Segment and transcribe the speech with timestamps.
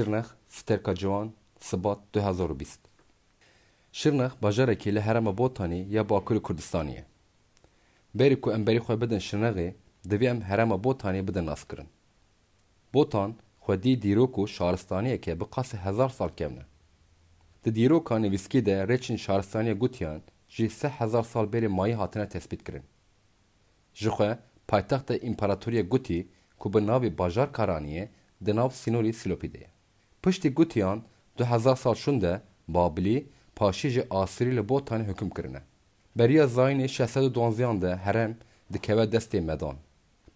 [0.00, 1.28] Ширнах, Стерка Ҷуан,
[1.68, 2.78] Сибот 2020
[3.92, 7.04] Ширнах баjarekî li herêma Botanî ya Bakurê Kurdistanê ye.
[8.18, 9.74] Berê ku em berî xwe bidin Şirnexê,
[10.10, 11.88] divê em herêma Botanê bidin naskirin.
[12.94, 13.34] Botan,
[13.64, 16.62] xwedî dîrok û şaristaniyekê bi qasê hezar sal kevne.
[17.64, 22.64] Di dîrokan nivîskî de rêçên şaristaniye gotiyan jî seh hezar sal berê mayî hatine tespît
[22.64, 22.82] kirin.
[23.94, 24.38] Ji xwe
[24.68, 26.28] paytexta împaratoriya gotî
[26.58, 28.08] ku bi navê bajarkaraniyê
[28.46, 29.70] di nav sînorê Silopîdê ye.
[30.22, 31.02] Piştî gotiyan
[31.38, 35.60] du heza sal şûnde Babilî paşê ji Asîrî li Botanê hukm kirine.
[36.18, 36.84] Beriya Zayînê
[37.18, 38.36] 612 de herem
[38.72, 39.76] dikeve destê medan.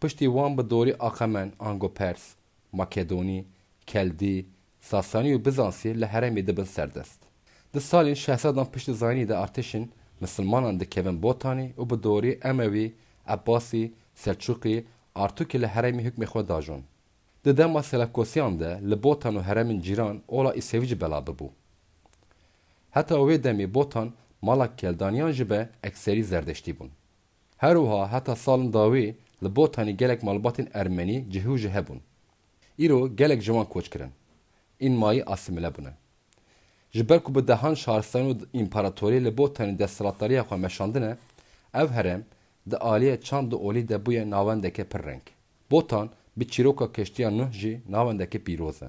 [0.01, 2.35] Piştî wan bi dorî Axemen, Angopers,
[2.73, 3.45] Makedonî,
[3.87, 4.47] Keldî,
[4.81, 7.19] Sasanî û Bizansî li heremê dibin serdest.
[7.75, 9.87] Di salên şehsedan piştî Zayînê de artêşin
[10.21, 12.95] Müslümanan dikevin Botanê û bi dorî Emewî,
[13.27, 16.83] Abbasî, Selçukî, Artukî li heremê hukmê xwe dajon.
[17.45, 21.49] Di dema selefkosiyan de li botan û heremên cîran ola îsevî bela bibû.
[22.91, 26.89] Heta wê demê botan mala keldaniyan ji be ekserî zerdeştî bûn.
[27.57, 29.15] Her wiha heta salin dawê
[29.45, 32.01] li botanî gelek malbatên ermenî cihû ji hebûn.
[32.79, 34.11] Îro gelek ji wan koç kirin.
[34.81, 35.91] În mayî asimile bûne.
[36.93, 41.17] Ji ber ku bi dehan şarstan û împaratorî li botanî desthilatdariya xwe meşandine,
[41.75, 42.25] ev herem
[42.71, 45.23] di aliye çand û olî de bûye navendeke pir reng.
[45.71, 48.89] Botan bi çîroka keştiya Nuh jî navendeke pîroz e.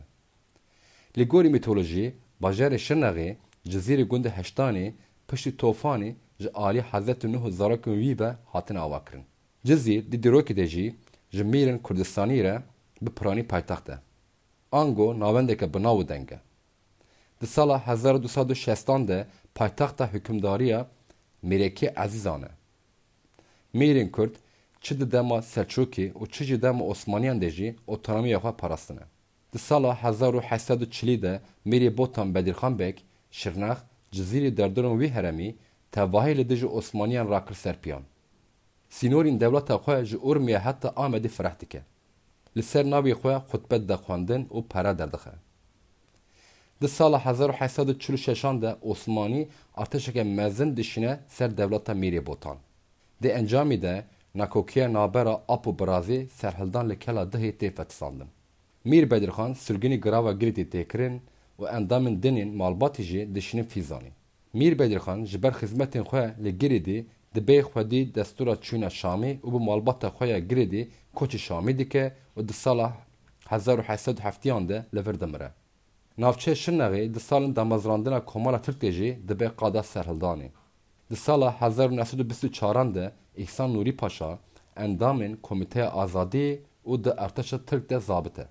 [1.17, 2.11] Li gorî mîtolojiyê
[2.43, 3.35] bajarê Şirnexê
[3.67, 4.91] cizîrê gund heştanê
[5.27, 9.23] piştî tofanê ji alî Hezretê Nuh û zarokên wî ve hatin avakirin.
[9.65, 10.95] Cizîr di dîrokê de jî
[11.31, 12.61] ji Mîrên Kurdistanî re
[13.01, 13.97] bi piranî paytaxt e.
[14.71, 16.39] Ango navendeke bi nav denge.
[17.41, 20.87] Di sala 1960 de paytaxta hükümdariya
[21.41, 22.49] Mîrekî Ezîzan e.
[23.77, 24.35] Mîrên Kurd
[24.85, 29.05] چه ده دما سرچوکی و چه جه دما عثمانیان دجی او اوتانامی پرستنه.
[29.53, 30.33] ده سال هزار
[31.23, 31.33] ده
[31.69, 32.97] میری بوتان بدرخان بک
[33.39, 33.77] شرنخ
[34.15, 35.49] جزیری دردرون وی هرمی
[35.95, 38.03] تواهی لده جه عثمانیان راکر سرپیان.
[38.97, 41.81] سینورین دولت خواه جه ارمیه تا آمده فرحتی که.
[42.55, 45.33] لسر ناوی خواه خطبت ده خواندن و پره دردخه.
[46.81, 52.57] ده سال 1846 ده مزن دشینه سر دولت میری بوتان.
[53.21, 54.03] ده انجامی ده
[54.35, 58.27] Nakokiya nabera Apo Birazê serhildan li kela dihê tê fetisandin.
[58.83, 61.21] Mîr Bedirxan sürgünî girava Giritê tê kirin
[61.59, 64.11] û endamên dinên malbatê jê dişinin fîzanê.
[64.53, 69.65] Mîr Bedirxan ji ber xizmetên xwe li Giridê dibê xwedî destûra çûna Şamê û bi
[69.65, 70.87] malbata xwe ya Giridê
[71.17, 72.93] koçê Şamê dike û di sala
[73.51, 75.51] 1870 de li vir dimire.
[76.17, 80.49] Navçe Şirnexê di salên damezrandina Komala Tirkê jê dibe qada serhildanê.
[81.11, 84.39] Di sala 1924 de İhsan Nuri Paşa
[84.75, 88.47] Endam'in Komîteya Azadiyê û di Erteşa Tirk de zabit e.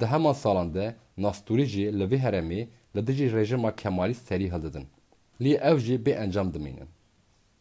[0.00, 2.66] Di heman salan de Nastûrî jî li vê herêmê
[2.96, 4.86] li dijî rejima Kemalî serî hildidin.
[5.40, 6.88] Lê ev jî bê encam dimînin.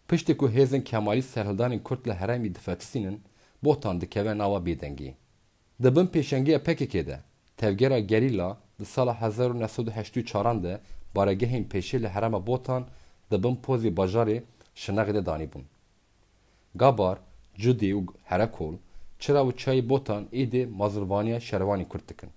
[0.08, 3.18] Piştî ku hêzên Kemalî serhildanên Kurd li herêmê
[3.64, 5.14] botan dikeve nava bêdengiyê.
[5.84, 7.20] Di bin pêşengiya e PKK de
[7.58, 9.16] tevgera Gerilla, di sala
[9.56, 10.82] 1984 de
[11.16, 12.88] baregehên pêşê li herêma botan
[13.32, 14.44] dibin poz vê bajarê
[14.76, 15.64] şinexê de danîbûn.
[16.76, 17.18] Gabar,
[17.62, 18.76] Cudî û Herekol
[19.20, 22.30] çira û çayê botan êdî mazirvaniya şervanî Kurd dikin.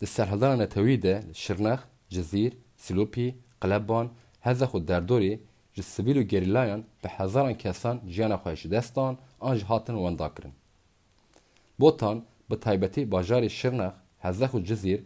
[0.00, 2.52] Di serhildana netewî de Şirnex, Cizîr,
[2.84, 3.28] Silopî,
[3.62, 4.06] Qeleban,
[4.46, 5.38] heza xu derdorê
[5.74, 10.34] ji sivîl û gerîlayan bi hezaran kesan jiyana xwe ji destan an ji hatin wenda
[10.34, 10.52] kirin.
[11.80, 13.92] Botan bi taybetî bajarê Şirnex,
[14.24, 15.00] heza xu Cizîr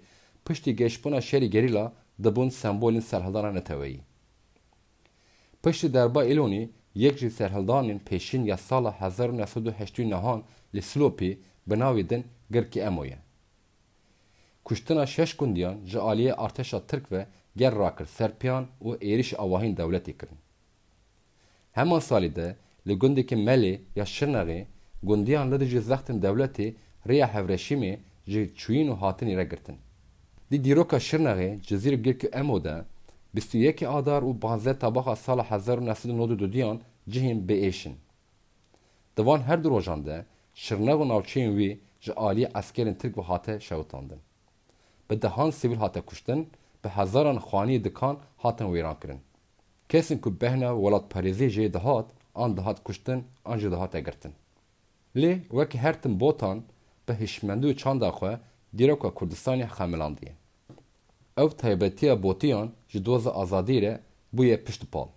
[0.44, 1.92] piştî geşbûna şerî gerîla
[2.22, 4.00] dibûn sembolên serhildana neteweyî.
[5.62, 6.62] پشت دربا ایلونی
[7.04, 10.42] یک جی سرهلدانین پیشین یا سال 1989
[10.74, 11.30] لی سلوپی
[11.68, 12.22] بناویدن
[12.54, 13.18] گرکی امویه.
[14.66, 17.14] کشتنا شش کندیان جالیه ارتشا ترک و
[17.60, 20.38] گر راکر سرپیان و ایریش آواهین دولتی کرن.
[21.78, 22.46] همان سالی ده
[22.86, 24.60] لی گندی که ملی یا شرنغی
[25.08, 26.66] گندیان لده جی زختن دولتی
[27.08, 27.92] ریا هفرشیمی
[28.30, 29.76] جی چوین و هاتنی را گرتن.
[30.50, 32.74] دی دیروکا شرنغی جزیر گرکی امو ده
[33.34, 36.78] 21 آدار و 15 طبقه سال 1992
[37.12, 37.94] جهین بیشین
[39.16, 40.18] دوان هر دو روژان ده
[40.64, 41.68] شرنگ و ناوچین وی
[42.04, 44.20] جه آلی اسکرین ترک و هاته شوتاندن
[45.08, 46.40] به دهان سیویل هاته کشتن
[46.82, 49.18] به هزاران خانی دکان هاتن ویران کرن
[49.92, 52.06] کسین که بهنه ولات پریزی جه دهات
[52.42, 53.20] آن دهات کشتن
[53.50, 54.32] آن جه دهات اگرتن
[55.20, 56.56] لی وکی هرتن بوتان
[57.06, 58.36] به هشمندو چانده خواه
[58.78, 60.32] دیروکا کردستانی خمیلاندیه
[61.36, 64.00] ew taybetiya botiyan ji doza azadî re
[64.34, 65.08] bûye piştipal.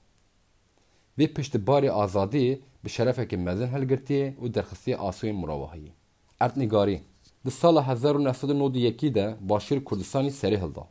[1.19, 5.91] Vê piştbarê azadiyê bi şerefekê mezin hilgirtiye û derxistiye asûyên mirovahiyê.
[6.39, 7.01] Ertnîgarî
[7.45, 10.87] Di sala 1991 de Başîr Kurdistanê serê hilda.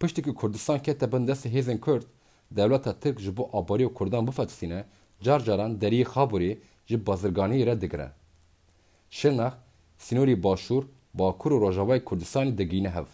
[0.00, 2.02] Piştî Kurdistan kete bin destê hêzên Kurd,
[2.50, 4.84] dewleta Tirk ji bo aborî û Kurdan bifetisîne,
[5.22, 8.10] car caran deriyê Xaburê ji bazirganiyê re digire.
[9.10, 9.52] Şirnex,
[9.98, 10.84] Sinorî Başûr,
[11.14, 13.06] Bakur û Rojavayê Kurdistanê digîne hev.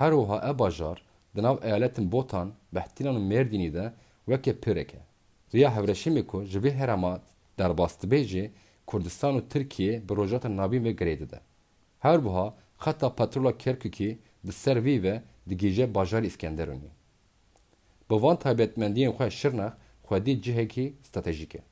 [0.00, 1.02] Herûha ebajar
[1.36, 3.86] di nav eyaletên Botan, Behtînan û Mêrdînê de
[4.30, 5.00] wekî pirêk e.
[5.54, 7.18] Rêya Hewreşimê ku ji vê herêma
[7.58, 8.50] derbas dibe jê
[8.86, 11.40] Kurdistan û Tirkiye bi rojata navîn ve girê dide.
[11.98, 12.54] Her buha
[12.84, 14.16] xeta patrola Kerkûkê
[14.46, 16.88] di ser wê ve digêje bajarê İskenderunê.
[18.10, 19.72] Bi van taybetmendiyên xwe Şirnex
[20.04, 21.62] xwedî cihekî stratejîk e.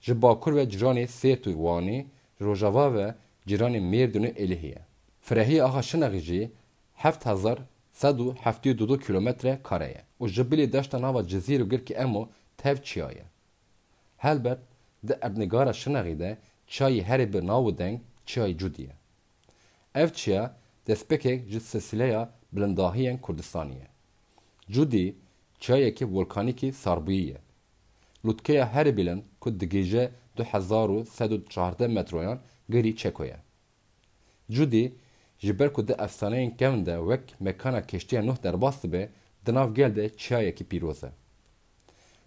[0.00, 2.04] Ji Bakur ve ciranê Sêt û Wanê,
[2.42, 3.14] Rojava ve
[3.46, 4.78] ciranê Mêrdûn û Êlihê ye.
[5.20, 6.50] Firehî axa Şinexê jê
[6.96, 9.28] 7072 km
[9.62, 10.02] kareye.
[10.18, 13.24] U ji bilî deşta nava cezîr girkî emo tev çiya ye.
[14.16, 14.58] Helbet
[15.08, 16.38] di erdnigara şineğî de
[16.68, 18.92] çayî herî bir nav deng çiyayî cudî ye.
[19.94, 20.56] Ev çiya
[20.88, 23.86] destpêkek ji silsileya bilindahiyên Kurdistanê ye.
[24.70, 25.14] Cudî
[25.60, 27.36] çayekî volkanîkî sarbûyî ye.
[28.26, 32.38] Lutkeya herî bilin ku digêje 2114 metroyan
[32.70, 33.36] girî çeko ye.
[34.50, 34.92] Cudî
[35.42, 39.08] ji ber ku di efsaneyên kevin de wek mekana keştiya Nuh derbas dibe
[39.46, 41.10] di nav gel de çiyayekî pîroz e.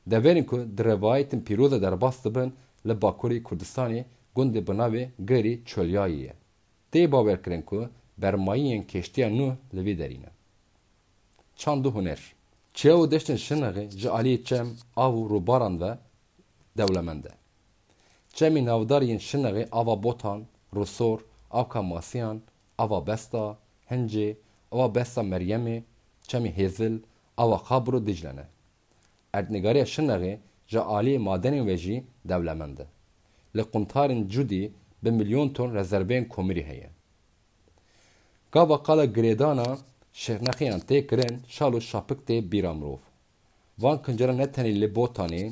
[0.07, 2.53] Deverên ku di revayetên pîroz e derbas dibin
[2.87, 4.03] li Bakurê Kurdistanê
[4.35, 6.33] gundê bi navê Gerî Çolyayê ye.
[6.93, 7.89] Tê bawer kirin ku
[8.21, 10.29] bermayiyên keştiya Nuh li vê derîne.
[11.55, 12.33] Çand du huner
[12.73, 15.97] Çiya û deştên şinexê ji aliyê çem, av û rûbaran ve
[16.77, 17.29] dewlemend e.
[18.33, 20.43] Çemî navdariyên ava botan,
[20.75, 21.19] rûsor,
[21.51, 21.81] avka
[22.79, 23.39] ئەوا بەستا
[23.91, 24.29] هەنجێ
[24.71, 25.77] ئەوە بەستا مەریەمێ
[26.29, 26.95] çemî hêzil
[27.43, 28.45] ewa xabr û dijle ne
[29.39, 30.33] erdnigariya şineɣê
[30.71, 31.97] ji aliyê madenên ve jî
[32.29, 32.85] dewlemend e
[33.55, 34.63] li quntarên cudî
[35.03, 36.89] bi milyon ton rezerveyên komirî heye
[38.55, 39.69] gava qala girêdana
[40.21, 42.99] şêxnexiyên tê kirin şal û şapik tê bîra mirov
[43.83, 45.43] van kincera ne tenê li botanê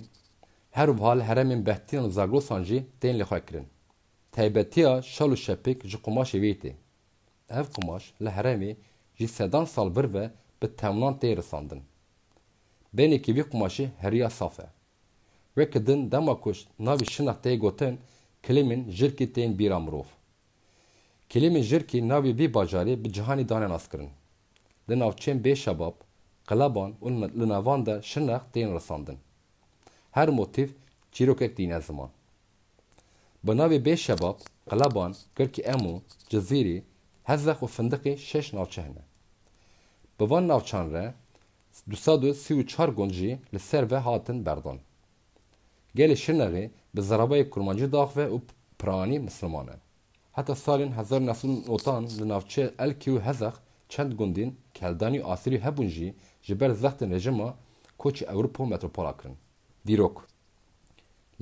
[0.77, 3.67] her wiha li heremên behtînan û zagrosan jî tên lêxwe kirin
[4.35, 6.71] taybetiya şal û şepik ji qumaşê wê tê
[7.49, 8.75] ev kumaş li heremê
[9.17, 10.31] ji sedan sal bir ve
[10.63, 11.81] bi temnan tê risandin.
[12.93, 14.63] Benekî vî kumaşê heriya saf e.
[15.55, 17.99] Wekî din dema kuş navî şina tê gotin
[18.43, 20.07] kilimên jirkî tên bîra mirov.
[21.29, 24.09] Kilimên jirkî navî vî bajarê bi cihanî danen askirin.
[24.89, 25.93] Li navçên bê şebab,
[26.49, 27.05] qilaban û
[27.39, 29.17] li navan de şinex tên risandin.
[30.11, 30.75] Her motif
[31.11, 32.09] çîrokek dîne ziman.
[33.43, 34.37] Bi navê bê şebab,
[34.69, 36.83] qilaban, girkî emo, cizîrî,
[37.29, 39.03] حذق و فندق شش ناوچه هنه
[40.17, 41.05] به وان ناوچان ره
[42.73, 44.77] چار گنجی لسر و هاتن بردان
[45.97, 46.65] گل شنغی
[46.95, 48.39] به زرابای کرمانجی داخوه و
[48.79, 49.75] پرانی مسلمانه
[50.37, 53.55] حتی سال هزار نفسون اوتان لناوچه الکی و هزخ
[53.93, 56.07] چند گندین کلدانی آسری هبونجی
[56.47, 57.49] جبر زخت رژما
[58.01, 59.35] کوچ اروپا متروپولا کرن
[59.87, 60.15] دیروک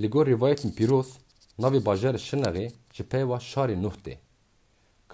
[0.01, 1.09] لگو روایت پیروس
[1.61, 3.95] ناوی باجر شنغی جپه و شاری نوح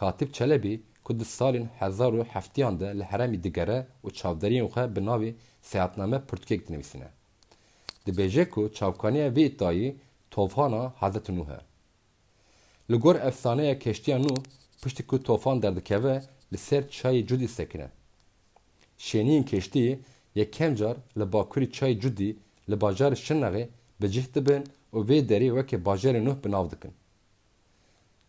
[0.01, 5.33] Katip Çelebi ku di salên 1970yan de li herêmê digere û çavderiyên xwe bi navê
[5.61, 7.07] Seyahatname Pirtûkê dinivîsîne.
[8.05, 9.93] Dibêje ku çavkaniya vê iddiayê
[10.31, 11.59] tovhana Hezretê Nûh e.
[12.93, 14.43] Li gor efsaneya keştiya nû
[14.83, 17.89] piştî ku tofan derdikeve li ser çayê Cudî sekine.
[18.99, 19.97] Şêniyên keştiyê
[20.35, 22.35] yekem car li bakurê çayê Cudî
[22.69, 23.67] li bajarê Şirnexê
[24.01, 26.93] bi cih dibin û vê derê weke bajarê Nûh bi nav dikin.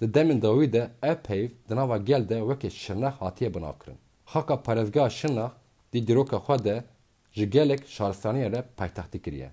[0.03, 3.97] Di demên dawî de ev peyv di nava gel de wekê şirnex hatiye binavkirin.
[4.27, 5.51] Xaka parêzgeha şirnex
[5.93, 6.85] di dîroka xwe de
[7.33, 9.51] ji gelek şaristaniyê re paytextî kiriye.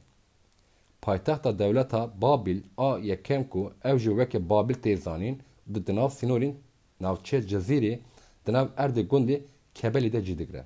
[1.02, 5.40] Paytexta dewleta Babil a yekem ku ev ji wekê Babil tê zanîn
[5.74, 6.54] di dinav sînorên
[7.00, 8.00] navçe cezîrê
[8.48, 9.42] di nav erdê gundê
[9.76, 10.66] Kebelê de cî digre.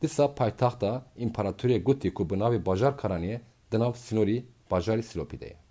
[0.00, 3.40] Disa paytaxta İmparatoriya gotî ku bi navê Bajar Karaniyê
[3.72, 5.61] di nav sînorî Bajarê Silopî de ye.